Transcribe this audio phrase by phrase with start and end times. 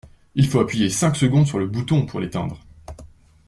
[0.33, 2.59] Il faut appuyer cinq secondes sur le bouton pour l'éteindre.